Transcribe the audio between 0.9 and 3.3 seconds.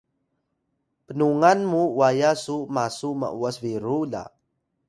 pnungan mu waya su masu